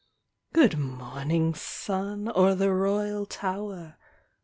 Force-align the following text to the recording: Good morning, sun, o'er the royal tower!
Good 0.51 0.79
morning, 0.79 1.53
sun, 1.53 2.27
o'er 2.35 2.55
the 2.55 2.73
royal 2.73 3.27
tower! 3.27 3.97